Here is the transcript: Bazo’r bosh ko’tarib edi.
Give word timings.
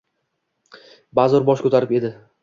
Bazo’r 1.19 1.45
bosh 1.49 1.61
ko’tarib 1.67 1.93
edi. 1.99 2.11